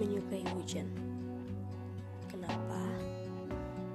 [0.00, 0.88] menyukai hujan.
[2.32, 2.80] Kenapa?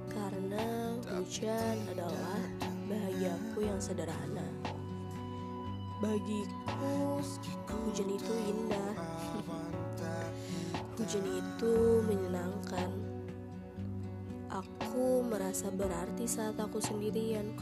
[0.06, 2.40] Karena hujan adalah
[2.86, 4.46] bahagiaku yang sederhana.
[5.98, 7.18] Bagiku,
[7.66, 8.94] hujan itu indah.
[10.96, 12.88] Hujan itu menyenangkan.
[14.48, 17.52] Aku merasa berarti saat aku sendirian.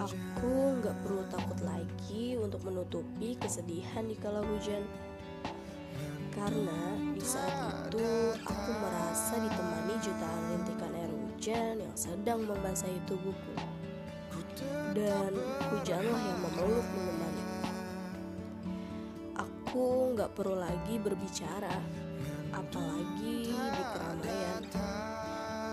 [0.00, 4.88] Aku nggak perlu takut lagi untuk menutupi kesedihan di kala hujan.
[6.44, 6.76] Karena
[7.16, 8.04] di saat itu
[8.44, 13.56] aku merasa ditemani jutaan rintikan air hujan yang sedang membasahi tubuhku.
[14.92, 15.32] Dan
[15.72, 17.64] hujanlah yang memeluk menemaniku.
[19.40, 21.80] Aku nggak perlu lagi berbicara,
[22.52, 24.62] apalagi di keramaian.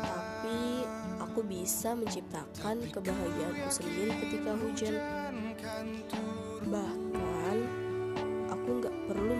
[0.07, 0.87] Tapi
[1.19, 4.95] aku bisa menciptakan kebahagiaanku sendiri ketika hujan.
[6.63, 7.57] Bahkan
[8.55, 9.33] aku nggak perlu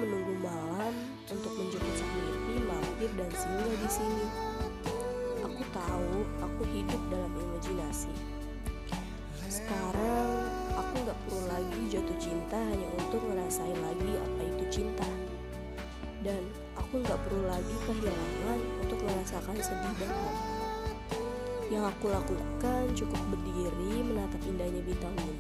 [3.20, 4.26] dan singgah di sini.
[5.44, 8.14] Aku tahu aku hidup dalam imajinasi.
[9.52, 10.48] Sekarang
[10.80, 15.08] aku nggak perlu lagi jatuh cinta hanya untuk ngerasain lagi apa itu cinta.
[16.22, 16.40] Dan
[16.78, 20.12] aku nggak perlu lagi kehilangan untuk merasakan sedih dan.
[21.72, 25.36] Yang aku lakukan cukup berdiri menatap indahnya bintang-bintang di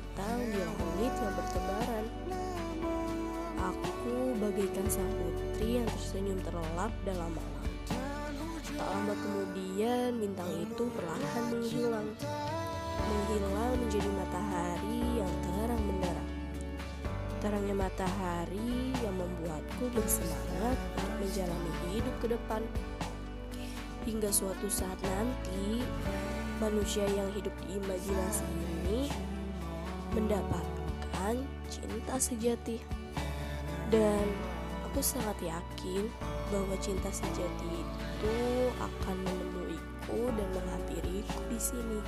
[4.51, 7.67] bagaikan sang putri yang tersenyum terlelap dalam malam.
[8.75, 12.09] Tak lama kemudian bintang itu perlahan menghilang.
[12.99, 16.31] Menghilang menjadi matahari yang terang benderang.
[17.39, 22.61] Terangnya matahari yang membuatku bersemangat untuk menjalani hidup ke depan.
[24.03, 25.79] Hingga suatu saat nanti,
[26.59, 29.07] manusia yang hidup di imajinasi ini
[30.11, 31.39] mendapatkan
[31.71, 33.00] cinta sejati.
[33.91, 34.23] Dan
[34.87, 36.07] aku sangat yakin
[36.47, 38.35] bahwa cinta sejati itu
[38.79, 41.99] akan menemuiku dan menghampiriku di sini.